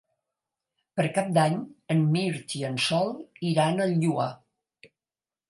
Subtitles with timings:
[0.99, 1.59] Per Cap d'Any
[1.97, 3.13] en Mirt i en Sol
[3.53, 4.29] iran al Lloar.